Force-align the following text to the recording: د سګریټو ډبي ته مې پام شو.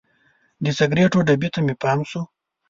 د 0.63 0.65
سګریټو 0.77 1.19
ډبي 1.27 1.49
ته 1.53 1.59
مې 1.65 1.73
پام 1.81 1.99
شو. 2.09 2.21